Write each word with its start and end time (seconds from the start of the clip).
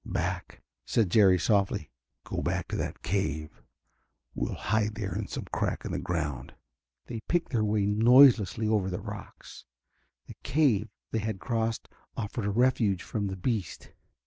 "Back," 0.03 0.63
said 0.83 1.11
Jerry 1.11 1.37
softly. 1.37 1.91
"Go 2.23 2.41
back 2.41 2.67
to 2.69 2.75
that 2.75 3.03
cave. 3.03 3.61
We 4.33 4.47
will 4.47 4.55
hide 4.55 4.95
there 4.95 5.13
in 5.13 5.27
some 5.27 5.45
crack 5.51 5.85
in 5.85 5.91
the 5.91 5.99
ground." 5.99 6.55
They 7.05 7.19
picked 7.27 7.51
their 7.51 7.63
way 7.63 7.85
noiselessly 7.85 8.67
over 8.67 8.89
the 8.89 8.99
rocks. 8.99 9.65
The 10.25 10.33
cave 10.41 10.89
they 11.11 11.19
had 11.19 11.37
crossed 11.37 11.87
offered 12.17 12.45
a 12.45 12.49
refuge 12.49 13.03
from 13.03 13.27
the 13.27 13.37
beast. 13.37 13.91